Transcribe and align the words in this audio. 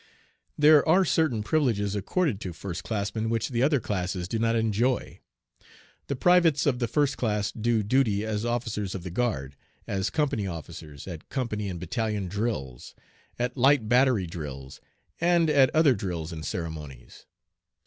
There 0.57 0.83
are 0.89 1.05
certain 1.05 1.43
privileges 1.43 1.95
accorded 1.95 2.41
to 2.41 2.53
first 2.53 2.83
classmen 2.83 3.29
which 3.29 3.49
the 3.49 3.61
other 3.61 3.79
classes 3.79 4.27
do 4.27 4.39
not 4.39 4.55
enjoy. 4.55 5.19
The 6.07 6.15
privates 6.15 6.65
of 6.65 6.79
the 6.79 6.87
first 6.87 7.17
class 7.17 7.51
do 7.51 7.83
duty 7.83 8.25
as 8.25 8.43
officers 8.43 8.95
of 8.95 9.03
the 9.03 9.11
guard, 9.11 9.55
as 9.85 10.09
company 10.09 10.47
officers 10.47 11.07
at 11.07 11.29
company 11.29 11.69
and 11.69 11.79
battalion 11.79 12.29
drills, 12.29 12.95
at 13.37 13.55
light 13.57 13.87
battery 13.87 14.25
drills, 14.25 14.81
and 15.19 15.51
at 15.51 15.69
other 15.75 15.93
drills 15.93 16.31
and 16.31 16.43
ceremonies. 16.43 17.27